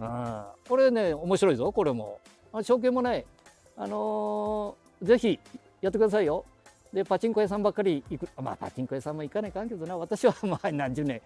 [0.00, 2.20] うん、これね面白いぞこれも。
[2.62, 3.24] 証券もない。
[3.76, 5.40] あのー、ぜひ
[5.80, 6.44] やってくださいよ。
[6.92, 8.28] でパチンコ屋さんばっかり行く。
[8.40, 9.96] まあパチンコ屋さんも行かないかんけどな。
[9.96, 11.20] 私はまあ何十年。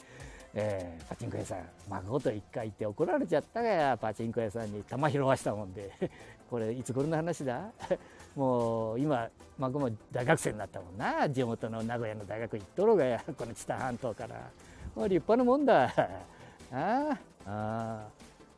[0.54, 1.58] えー、パチンコ屋さん
[1.88, 5.90] 孫と一回行って怒られちゃったがやパチンコ屋さんに玉拾わしたもんで。
[6.48, 7.70] これいつ頃の話だ？
[8.34, 11.28] もう今孫も大学生になったもんな。
[11.28, 14.50] 地元の名古屋の大学行っとろがやこの知多半島から。
[14.94, 15.92] もう立派なもんだ。
[16.72, 18.08] ああ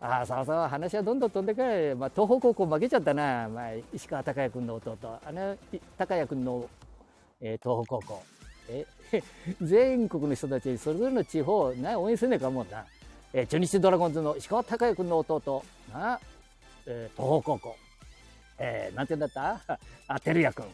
[0.00, 4.96] ああさあさあ話はどんどん飛んでかい、まあ、東北高校負けちゃったな、まあ、石川昂弥君の弟。
[5.02, 5.56] あの
[5.98, 6.68] 昂弥君の、
[7.40, 8.22] えー、東北高校。
[8.70, 8.86] え
[9.60, 12.84] 全国の人たちそれぞれの地方な応援せねえかもんな、
[13.32, 15.64] えー、中日ドラゴンズの石川昂弥君の弟。
[15.92, 16.20] な、
[16.86, 17.76] えー、東北高校、
[18.58, 19.30] えー、なんて言うんだっ
[19.66, 19.78] た？
[20.06, 20.64] あ照屋君。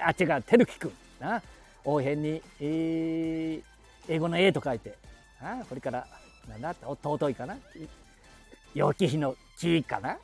[0.00, 0.92] あ違う照樹君。
[1.20, 1.42] な
[1.84, 3.62] 応援に、えー、
[4.08, 4.94] 英語の A と書いて、
[5.40, 6.06] あこれから、
[6.48, 7.56] なんだって、尊いかな？
[8.74, 10.18] 陽気比の木かな？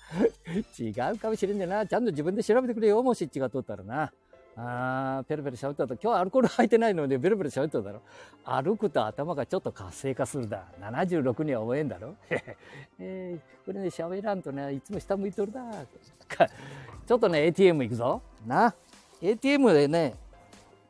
[0.78, 1.86] 違うかもしれんじゃな。
[1.86, 3.02] ちゃんと自分で調べてくれよ。
[3.02, 4.12] もし違っとったらな。
[4.56, 5.94] あー、ペラペラ喋ったと。
[5.94, 8.02] 今日アルコール入ってないので、ベラベラ喋っただろ。
[8.44, 10.64] 歩くと頭がちょっと活性化するだ。
[10.80, 12.14] 76には思えんだろ。
[12.98, 15.62] えー、これね、喋らんとね、いつも下向いとるだ。
[17.06, 18.22] ちょっとね、ATM 行くぞ。
[18.46, 18.74] な。
[19.22, 20.14] ATM でね、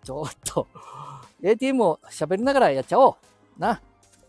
[0.03, 0.67] ちょっと、
[1.43, 3.61] ATM を喋りながらやっちゃおう。
[3.61, 3.81] な。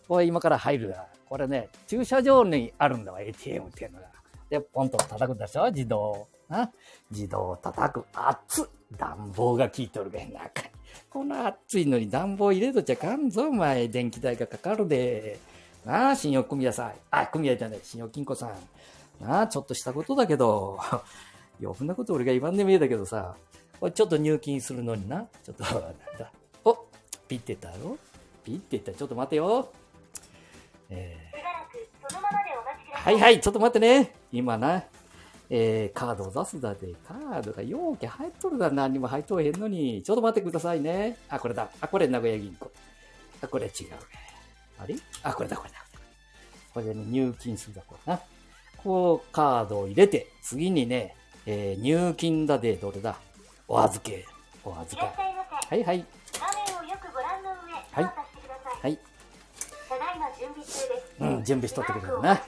[0.08, 1.08] これ今から入るだ。
[1.28, 4.14] これね、駐車場にあるんだわ、ATM っていうのが。
[4.50, 6.28] で、ポンと叩くでしょ自動。
[6.54, 6.72] な。
[7.12, 8.06] 自動叩く。
[8.14, 8.66] 熱っ。
[8.98, 10.68] 暖房が効いとるがい中に。
[11.10, 13.88] この暑いのに暖房入れとちゃかんぞ、お前。
[13.88, 15.40] 電気代がかかるで。
[15.86, 16.94] なあ、信用組合さん。
[17.12, 19.26] あ、組合じゃない、信用金庫さん。
[19.26, 20.80] なあ、ちょっとしたことだけど、
[21.62, 23.36] 余分なこと俺が言わんでもいいだけどさ、
[23.80, 26.32] これちょっと入金するのにな、ちょっと、なんだ。
[26.66, 26.86] お
[27.28, 27.98] ピッてたろ
[28.44, 29.70] ピッてったちょっと待てよ。
[30.90, 34.16] えー、はいはい、ちょっと待ってね。
[34.32, 34.84] 今な、
[35.50, 40.02] えー、カードを出すだで、カードが容器入っとるだ、何にも入っとへんのに。
[40.04, 41.18] ちょっと待ってくださいね。
[41.30, 41.70] あ、これだ。
[41.80, 42.72] あ、これ名古屋銀行。
[43.42, 43.72] あ、これ違う。
[44.80, 44.96] あれ？
[45.22, 45.76] あ、これだ、これだ。
[46.74, 48.20] これでね、入金するだ、これな。
[48.78, 53.16] こう、カードを入れて、次にね、えー、入金だで、どれだ？
[53.68, 54.26] お預け。
[54.66, 55.08] お預け。
[55.08, 56.06] はいはい。
[56.40, 58.04] 画面をよくご覧の上、はい。
[58.82, 59.00] はい。
[59.88, 61.16] ただいま準備中です。
[61.20, 62.42] うん、準備しとってくれるな。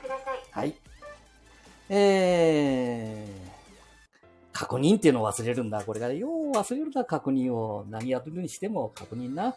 [0.51, 0.75] はい。
[1.89, 5.83] えー、確認っていうのを忘れるんだ。
[5.83, 7.85] これが、よう忘れるんだ、確認を。
[7.89, 9.55] 何やるにしても確認な。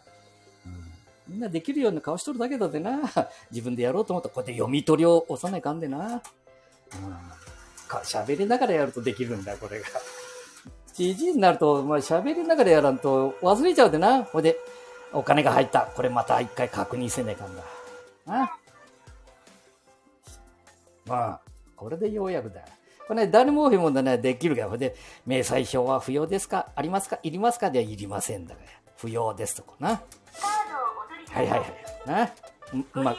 [0.65, 2.99] うん、みんなできるような顔しとるだけだでな。
[3.51, 6.05] 自分でやろうと思ったら、こうやって読み取りを押さないかんでな。
[6.07, 6.21] うん。
[8.03, 9.87] 喋りながらやるとできるんだ、これが。
[10.93, 14.23] じじいになると、まあ、喋りながらやらんと忘れちゃうでな。
[14.25, 14.57] ほいで、
[15.13, 15.81] お金が入った。
[15.95, 17.63] これまた一回確認せねえかんだ。
[18.27, 18.57] あ
[21.05, 21.41] まあ、
[21.79, 22.61] これでようやくだ。
[23.07, 26.67] これね、誰ももね、できるが、ほいで、明細表は不要ですか？
[26.75, 27.19] ありますか？
[27.23, 27.71] いりますか？
[27.71, 28.67] ではいりませんだから。
[28.97, 29.89] 不要ですとこな。
[29.89, 31.73] はいはいはい。
[32.05, 32.29] な？
[32.93, 33.17] うまく、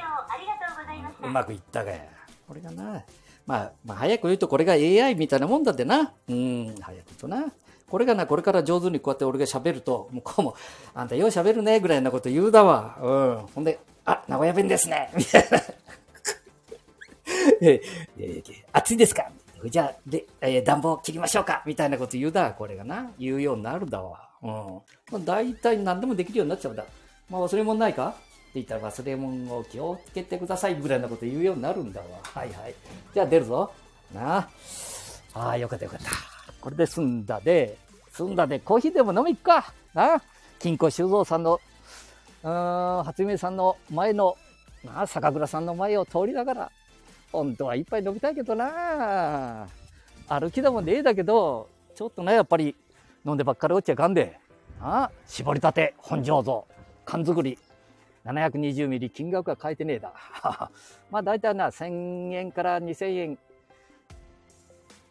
[1.24, 2.00] うまくいったがや。
[2.46, 3.02] これがな。
[3.46, 6.12] まあ、まあ、早く言うとこれが AI みたいなもんだってな。
[6.28, 7.46] うん、早く言うとな。
[7.88, 10.54] これがな、これから上手にこうやって俺が喋ると、向こうも、
[10.94, 12.96] あんたよう喋るね、ぐらいなこと言うだわ。
[13.00, 13.46] うん。
[13.54, 15.10] ほんで、あ、名古屋弁ですね。
[15.16, 15.58] みたいな。
[17.62, 18.42] えー、
[18.72, 19.30] 暑いですか？
[19.66, 21.62] じゃあ、で、えー、暖房切りましょうか？
[21.66, 22.52] みたいなこと言うだ。
[22.52, 23.10] これがな。
[23.18, 24.28] 言うようになるだわ。
[24.42, 24.50] うん。
[25.12, 26.84] まあ、大体何でもできるようになっちゃうんだ。
[27.28, 28.08] まあ、忘れ物ないか？
[28.08, 28.18] って
[28.54, 32.06] 言ったら忘れ物を気をつけてくださいぐらいなこと言うようになるんだわ。
[32.22, 32.74] はいはい。
[33.14, 33.70] じゃあ出るぞ。
[34.12, 34.48] なあ。
[35.34, 36.10] ああ、よかったよかった。
[36.60, 37.76] これで済んだで、
[38.12, 39.72] 済んだでコーヒーでも飲み行くか。
[39.94, 40.22] なあ。
[40.58, 41.60] 金庫修造さんの、
[42.42, 44.36] うん、初夢さんの前の、
[44.82, 46.72] なあ、酒蔵さんの前を通りながら、
[47.32, 49.68] 本当は一杯飲みたいけどな
[50.28, 52.76] 歩きだもんでえだけど、ちょっとね、やっぱり
[53.26, 54.38] 飲んでばっかり落ちちゃかんで。
[54.80, 56.66] あ絞りたて、本醸造、
[57.04, 57.58] 缶作り、
[58.24, 60.14] 720ミリ金額は変えてねえだ。
[61.10, 63.38] まあ大体な、1000円から2000円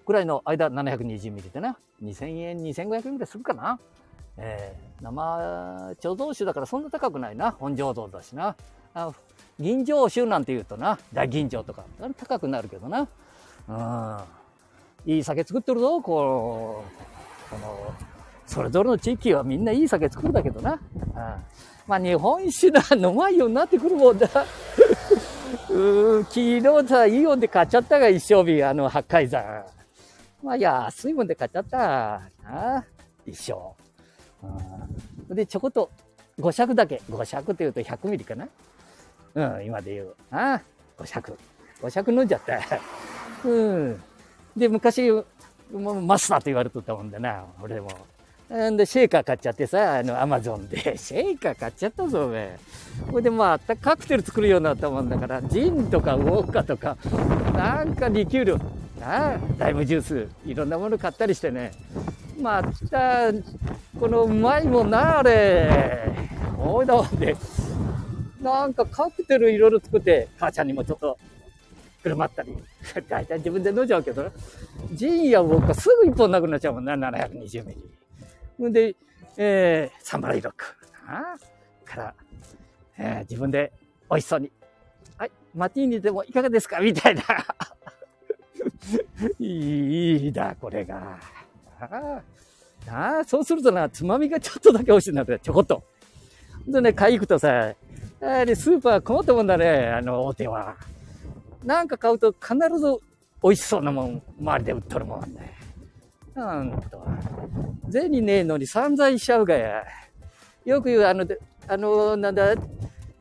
[0.05, 3.79] ぐらいの間、720ミリでな、2000円、2500円ぐらいするかな。
[4.37, 7.51] えー、生貯蔵酒だからそんな高くないな。
[7.51, 8.55] 本醸造だしな。
[9.59, 11.83] あ銀醸酒なんて言うとな、大銀醸とか、
[12.17, 13.07] 高くなるけどな。
[13.67, 15.13] うん。
[15.13, 16.83] いい酒作ってるぞ、こ
[17.47, 17.93] う、この、
[18.45, 20.73] それぞれの地域はみんないい酒作るだけどな。
[20.73, 20.79] うん
[21.89, 24.27] まあ、日本酒だ、飲まんようになってくるもんだ。
[25.69, 29.65] う昨日さ、イオンで買っちゃったが、一生日、あの、八海山。
[30.43, 32.21] まあ、安いもんで買っちゃった。
[32.43, 32.85] な
[33.25, 33.53] 一生。
[35.29, 35.89] うん、で、ちょこっと、
[36.39, 37.01] 5尺だけ。
[37.09, 38.47] 5尺って言うと100ミリかな
[39.39, 40.15] ん、今で言う。
[40.31, 40.61] ああ、
[40.97, 41.37] 5尺。
[41.81, 42.59] 5尺飲んじゃった。
[43.47, 44.03] うん。
[44.55, 47.89] で、昔、もうマスターと言われとったもんだな、俺も。
[48.71, 50.77] んで、シェイカー買っちゃってさ、あの、アマゾンで。
[50.97, 52.59] シェイカー買っちゃったぞ、おめえ。
[53.11, 56.97] これでまあ、カクテル作るようになったもんだから、ジンとかウォッカとか、
[57.53, 58.57] なんかリキュール、
[58.99, 61.71] なあ、ライムジュース、いろんなもの買ったりしてね。
[62.41, 63.31] また、
[63.99, 66.11] このうまいもんな、あれ。
[66.57, 67.35] おいだもんで。
[68.41, 71.17] なんかカクテルいろいろ作って、母ちゃんにもちょっと、
[72.01, 72.55] 振る舞ったり。
[73.09, 74.31] 大体自分で飲んじゃうけど。
[74.93, 77.75] ジンやウォッカすぐ一本なくなっちゃうもんな、720ミ
[78.59, 78.69] リ。
[78.69, 78.95] んで、
[79.37, 80.65] えー、サンバライロック。
[81.05, 81.35] あ
[81.83, 82.13] から、
[82.97, 83.73] えー、自分で
[84.09, 84.51] 美味しそうに。
[85.17, 86.79] はい、マティーニでもいかがですか？
[86.79, 87.23] みたいな。
[89.39, 91.19] いいだ、これが。
[91.81, 92.21] あ
[93.19, 95.83] あ、そうするとな、つまみがちょっとだけ美味しいなって、ちょこっと。
[96.67, 97.73] でね、買い行くとさ、
[98.21, 100.75] あれ、スーパー困ったもんだね、あの、大手は。
[101.63, 102.97] なんか買うと必ず
[103.41, 105.53] 美味しそうなもん、周りで売っとるもんね。
[106.35, 107.05] なんと。
[107.91, 109.83] 銭ねえのに散財しちゃうがや。
[110.65, 111.25] よく言う、あの、
[111.67, 112.55] あの、なんだ、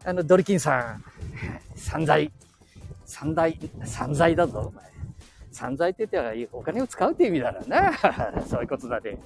[0.05, 1.05] あの、ドリキンさん。
[1.77, 2.33] 散財。
[3.05, 4.85] 散財、散財だぞ、お前。
[5.53, 7.93] 散財って言ったらお金を使うって意味だろうな。
[8.47, 9.17] そういうことだで。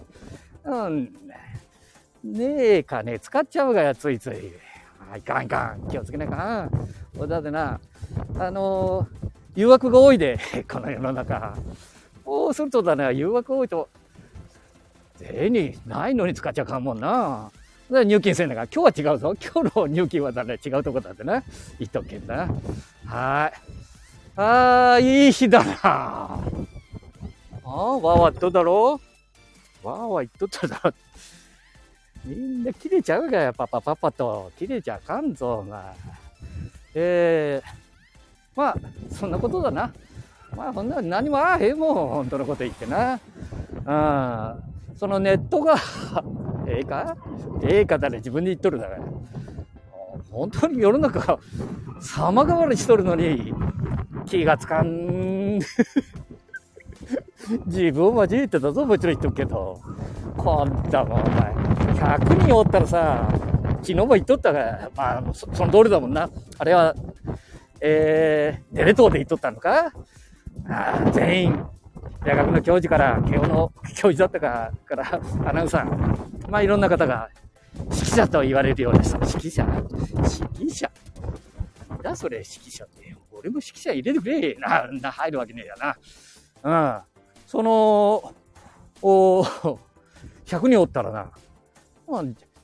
[0.64, 1.12] うん。
[2.22, 4.52] ねえかね、使っちゃうがや、ついつい。
[5.12, 5.88] あ、いかんいかん。
[5.90, 7.28] 気をつけなかん。
[7.28, 7.78] だってな、
[8.38, 10.38] あのー、誘惑が多いで、
[10.70, 11.54] この世の中。
[12.24, 13.90] そうするとだね、誘惑多いと、
[15.18, 17.50] 銭ないのに使っちゃうかんもんな。
[17.90, 19.34] 入金せんだから、今日は違うぞ。
[19.34, 21.42] 今日の入金はだね、違うとこだってな。
[21.78, 22.48] 言っとけんな。
[23.04, 24.40] はい。
[24.40, 25.74] ああ、いい日だな。
[25.82, 26.40] あ
[27.64, 28.98] あ、わわっとだろ
[29.82, 30.92] わわ言っとっただろ。
[32.24, 34.52] みんな切れちゃうがや、パパパパと。
[34.56, 35.80] 切れちゃあかんぞ、お前。
[36.94, 38.76] ええー、まあ、
[39.10, 39.92] そんなことだな。
[40.56, 43.18] まあ、ほんな何もああへんもん、本当のこと言ってな。
[43.84, 44.96] うん。
[44.96, 45.76] そのネットが
[46.68, 47.16] ええか？
[47.62, 49.02] ええかだね、自分で言っとるだから。
[50.30, 51.38] 本当に世の中が
[52.00, 53.52] 様変わりしとるのに、
[54.26, 55.58] 気がつかん。
[57.66, 59.80] 自分は交えてたぞ、もちろん言っとくけど。
[60.36, 61.61] こんなもん、お前。
[62.02, 63.28] 100人おったらさ、
[63.80, 66.28] 昨日も言っとったが、まあ、その通りだもんな。
[66.58, 66.94] あれは、
[67.80, 69.92] えー、テレ東で言っとったのか？
[70.68, 71.66] あ全員、
[72.24, 77.28] 大学の教授から、慶応の教授だったか、からアナウンサー、まあいろんな方が、
[77.74, 79.14] 指揮者と言われるようです。
[79.14, 79.64] 指揮者？
[79.64, 80.90] 指揮者？
[81.88, 83.16] なんだそれ、指揮者って。
[83.32, 84.54] 俺も指揮者入れてくれ。
[84.54, 85.74] な、な、入るわけねえや
[86.62, 86.96] な。
[86.96, 87.02] うん。
[87.46, 88.32] その、
[89.00, 91.30] お100人おったらな、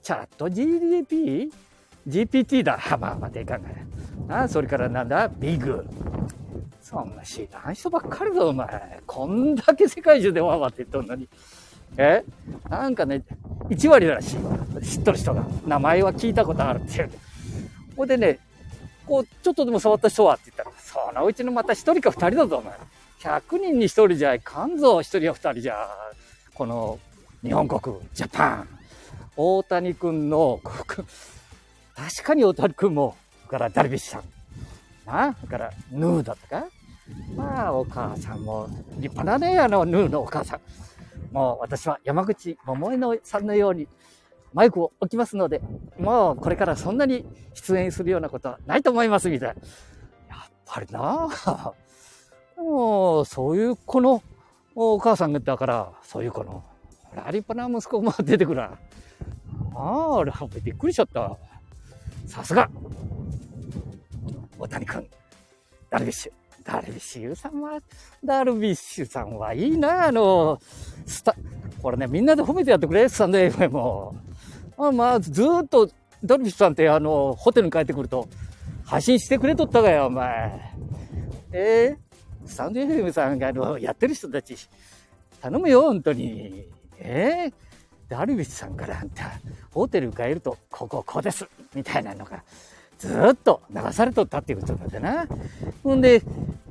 [0.03, 1.51] チャット GDP?
[2.07, 2.79] GPT だ。
[2.99, 3.69] まあまあ、でかんが
[4.27, 4.43] な。
[4.43, 5.29] あそれからなんだ？
[5.29, 5.87] ビグ。
[6.81, 9.01] そんな知らん人ばっかりだ、お前。
[9.07, 11.29] こんだけ世界中でわわって言っとんのに。
[11.97, 12.23] え？
[12.69, 13.25] なんかね、
[13.69, 14.87] 1割らしい。
[14.87, 15.45] 知っとる人が。
[15.67, 17.11] 名前は聞いたことあるっていう。
[17.97, 18.39] ほんでね、
[19.07, 22.75] こう、ちょっとでも触った人はって言ったら、そのうちのまた1人か2人だぞ、お前。
[23.21, 25.89] 100人に1人じゃいかんぞ、1人や2人じゃ。
[26.55, 26.99] この、
[27.43, 28.69] 日本国、ジャパン。
[29.41, 33.17] 大谷君の、確かに大谷君も、
[33.49, 34.23] からダルビッシュさん。
[35.07, 36.67] な、だから、ヌーだったか
[37.37, 40.61] まあ、お母さんも、立派なね、あの、ヌーのお母さん。
[41.33, 43.87] もう、私は山口百恵のさんのように、
[44.53, 45.63] マイクを置きますので、
[46.01, 47.25] もう、これからそんなに
[47.55, 49.55] 出演するようなことはないと思います、みたい
[50.29, 50.37] な。
[50.37, 51.29] やっぱりな
[52.57, 54.21] もう、そういう子の
[54.75, 56.65] お母さんだから、そういう子の、
[57.15, 58.79] ラリパな息子も出てくるな。
[59.75, 60.25] ああ、
[60.63, 61.37] びっくりしちゃった。
[62.27, 62.69] さすが
[64.59, 65.07] 大谷君、
[65.91, 66.33] ダルビッシュ。
[66.65, 67.81] ダルビッシュさんは、
[68.23, 70.61] ダルビッシュさんはいいな、あの、
[71.07, 71.35] スタ、
[71.81, 74.15] これね、みんなで褒めてやってくれ、スタンド FM も。
[74.77, 75.89] まあ、まあ、ずっと、
[76.23, 78.29] ダルビッシュさんってあの、ホテルに帰ってくると、
[78.85, 80.73] 配信してくれとったがよ、お前。
[81.53, 84.55] えー、スタンド FM さんがあの、やってる人たち、
[85.41, 86.67] 頼むよ、本当に。
[86.99, 87.53] えー、
[88.09, 89.33] ダルビッシュさんからあんた、
[89.71, 91.47] ホテル帰ると、ここ、こうです。
[91.75, 92.43] みたいなのが、
[92.99, 95.27] ずっと流されとったっていうことだってな。
[95.83, 96.23] ほんで、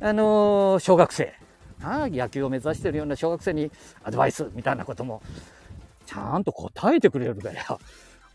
[0.01, 1.33] あのー、小学生、
[1.81, 3.71] あ野球を目指してるような小学生に
[4.03, 5.21] アドバイスみたいなことも、
[6.07, 7.79] ちゃんと答えてくれるんだよ。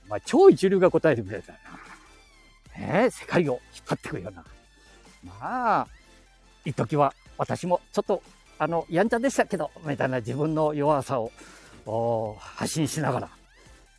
[0.06, 1.58] お前、超一流が答えてくれるだよ
[2.78, 2.86] な。
[2.86, 4.44] ねえ、世界を引っ張ってくるような。
[5.24, 5.88] まあ、
[6.64, 8.22] 一時は私もちょっと、
[8.58, 11.32] あの、やんちゃでしたけど、みたいな自分の弱さを
[12.38, 13.30] 発信しながら。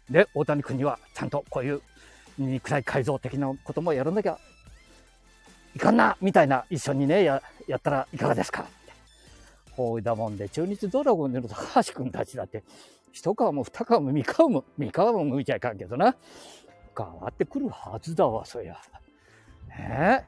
[0.09, 1.81] で、大谷君にはちゃんとこういう
[2.38, 4.38] 肉体改造的なこともやらなきゃ
[5.75, 8.61] いかんなみたいな一緒にね、や、やったらいかがですか？
[8.61, 8.71] って
[9.71, 12.63] ほいだもんで、中日ドラゴンでの高橋君たちだって、
[13.11, 16.15] 一皮も二皮も三皮も、三皮も向いちゃいかんけどな。
[16.95, 18.77] 変わってくるはずだわ、そりゃ。
[19.75, 20.23] え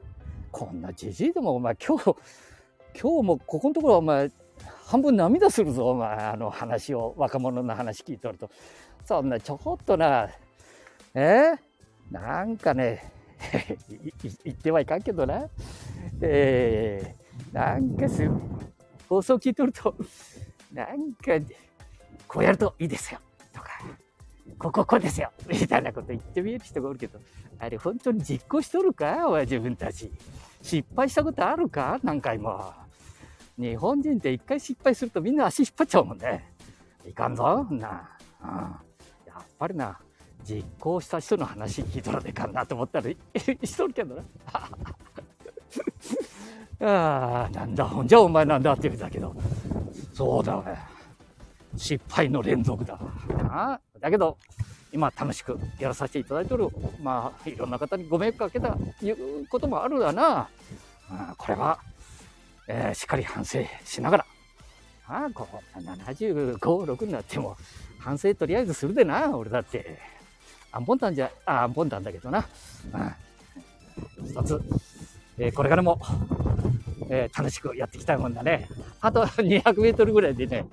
[0.51, 2.16] こんなじじいでもお前今日、
[2.99, 4.32] 今日もここのところお前、
[4.86, 6.16] 半分涙するぞ、お前。
[6.16, 8.50] あの話を、若者の話聞いとると。
[9.04, 10.30] そんなちょこっとな、
[11.16, 11.54] え？
[12.12, 13.12] なんかね、
[14.44, 15.50] 言ってはいかんけどな。
[16.22, 18.30] えー、なんかす、
[19.10, 19.96] 放送聞いとると、
[20.72, 21.32] なんか、
[22.28, 23.20] こうやるといいですよ。
[23.54, 23.70] とか、
[24.60, 25.32] こここうですよ。
[25.50, 27.20] みたいなこと言ってみえる人がおるけど、
[27.58, 29.28] あれ本当に実行しとるか？
[29.28, 30.12] お前自分たち。
[30.62, 32.00] 失敗したことあるか？
[32.04, 32.85] 何回も。
[33.58, 36.51] 日本人って一回失敗するとみんな足引っ張っちゃうもんね。
[37.08, 37.66] いかんぞ。
[37.72, 38.10] な、
[38.41, 38.49] うん。
[39.28, 39.97] やっぱりな、
[40.43, 44.24] 実行した人の話聞いとらでかんなと思ったら、しとるけどな。
[46.82, 49.36] ああ、なんだ、ほんじゃお前なんだって言うんだけど、
[50.14, 50.78] そうだね。
[51.78, 52.99] 失敗の連続だ。
[53.49, 54.38] あだけど、
[54.91, 56.70] 今楽しくやらさせていただいてる。
[57.01, 60.49] まあ、いろんな方にご迷惑かけた、いうこともあるわな。
[61.10, 61.80] あこれは、
[62.68, 64.26] えー、しっかり反省しながら。
[65.07, 67.55] ああ、こう、75、6になっても、
[67.99, 69.99] 反省とりあえずするでな、俺だって。
[70.72, 72.45] アンポンタンじゃ、あ、アンポンタンだけどな。
[72.93, 74.26] うん。
[74.26, 74.61] 一つ、
[75.38, 76.01] えー、これからも、
[77.09, 78.68] えー、楽しくやっていきたいもんだね。
[78.99, 80.66] あと200メートルぐらいでね、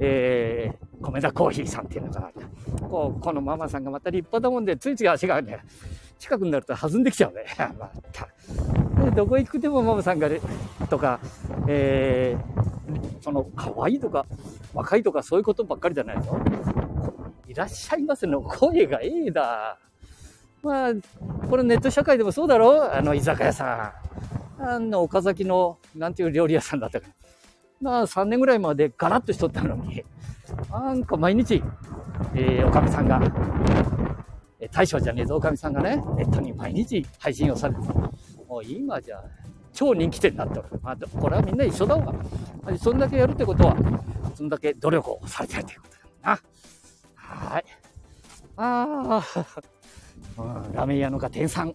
[0.00, 2.30] えー、米田コーヒーさんっていうのかな。
[2.88, 5.60] こう、このママさんがまた立派だもんで、ついつい足がね、
[6.18, 7.44] 近くになると弾んできちゃうね。
[7.78, 8.28] また。
[9.04, 10.28] で、どこ行くでもママさんが、
[10.90, 11.20] とか、
[11.66, 14.26] えー、その、可愛いとか、
[14.74, 16.38] 若いとかそういうことばっかりじゃないぞ。
[17.46, 19.78] いらっしゃいませの声がええだ。
[20.62, 20.92] まあ、
[21.48, 23.94] これネット社会でもそうだろあの居酒屋さ
[24.58, 24.62] ん。
[24.62, 27.06] あの岡崎の、なんていう料理屋さんだったか。
[27.80, 30.04] まあ、3年ぐらいまでガラッとしとったのに、
[30.70, 31.62] なんか毎日、
[32.34, 33.20] えー、おかみさんが、
[34.72, 39.22] 大将じゃねえぞ、おかみさんがね、ネットに毎日配信をされてもう今じゃ、
[39.72, 40.64] 超人気店になってる。
[40.82, 42.14] まあ、これはみんな一緒だわ。
[42.78, 43.76] そんだけやるってことは、
[44.34, 46.40] そんだけ努力をされてるってことだな。
[47.14, 47.64] はい。
[48.56, 49.44] ああ、
[50.38, 51.74] うん、ラーメン屋のが店さん。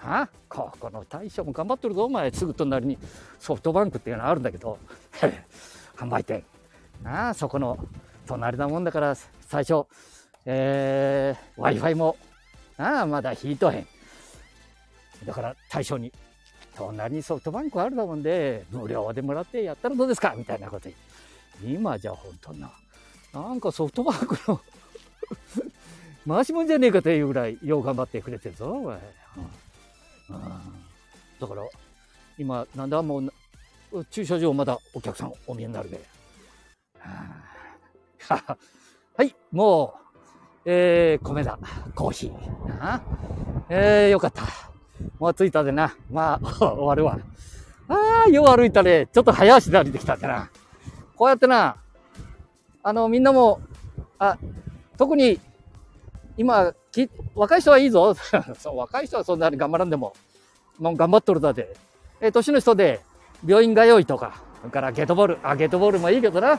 [0.00, 2.30] あここの大将も頑張ってるぞ、お前。
[2.32, 2.98] すぐ隣に
[3.40, 4.78] ソフトバンクっていうのあるんだけど、
[5.96, 6.44] 販売店。
[7.04, 7.78] ああ、そこの
[8.26, 9.86] 隣だもんだから、最初、
[10.44, 12.16] えー、Wi-Fi も、
[12.78, 13.86] ああ、まだ引いとへん。
[15.26, 16.12] だから大将に、
[16.76, 20.88] 隣にソフトバンクあるだもんで、無料でもらってやったらどうですかみたいなこと
[21.64, 22.70] 今じゃ本当な。
[23.32, 24.60] なんかソフトバンクの
[26.36, 29.00] 回しもんじゃねえかというぐらい、よう頑張ってくれてるぞ、お前。
[31.40, 31.62] だから、
[32.38, 33.32] 今、なんだもう、
[34.10, 36.00] 駐車場まだお客さんお見えになるで。
[38.28, 40.07] はい、もう、
[40.70, 41.58] えー、米だ。
[41.94, 42.32] コーヒー。
[42.78, 43.00] あ
[43.70, 44.42] えー、よかった。
[45.18, 45.96] もう着いたでな。
[46.12, 47.18] まあ、 終わるわ。
[47.88, 49.06] ああ、よう歩いたね。
[49.10, 50.50] ちょっと早足で歩いてきたんだな。
[51.16, 51.76] こうやってな、
[52.82, 53.62] あの、みんなも、
[54.18, 54.36] あ、
[54.98, 55.40] 特に、
[56.36, 58.12] 今、き若い人はいいぞ。
[58.58, 60.12] そう若い人はそんなに頑張らんでも、
[60.78, 61.74] もう頑張っとるだで。
[62.20, 63.00] え、年の人で、
[63.42, 66.52] 病院通いとか、それからゲートボール、あ、ゲートボールもいいけどな。
[66.52, 66.58] うん。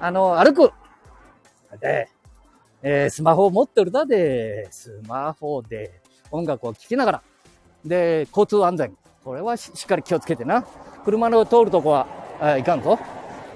[0.00, 0.72] あの、歩く。
[1.80, 2.08] で、
[2.82, 6.00] えー、スマホを持ってるだで、スマホで
[6.30, 7.22] 音楽を聴きながら、
[7.84, 8.96] で、交通安全。
[9.24, 10.64] これはしっかり気をつけてな。
[11.04, 12.06] 車の通るとこは、
[12.40, 12.98] あいかんぞ。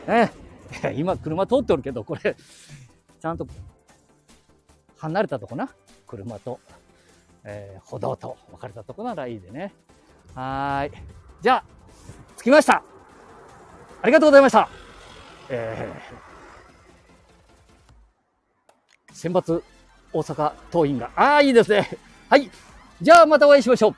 [0.07, 0.33] ね。
[0.97, 2.37] 今、車通っておるけど、これ、
[3.21, 3.47] ちゃんと、
[4.99, 5.69] 離れたとこな。
[6.07, 6.61] 車と、
[7.45, 9.73] えー、歩道と分かれたとこならいいでね。
[10.35, 10.93] はい。
[11.41, 11.65] じゃあ、
[12.39, 12.83] 着きました。
[14.03, 14.69] ありがとうございました。
[15.49, 16.32] えー、
[19.13, 19.63] 選抜
[20.13, 21.89] 大阪桐蔭が、ああ、いいですね。
[22.29, 22.51] はい。
[23.01, 23.95] じゃあまたお会いしましょう。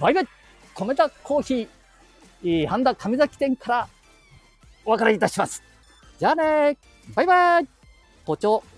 [0.00, 0.28] バイバイ。
[0.74, 3.88] 米田コーヒー、半田上崎店から
[4.84, 5.62] お別れいたします。
[6.18, 6.76] じゃあね
[7.14, 7.68] バイバイ。
[8.24, 8.75] 校長。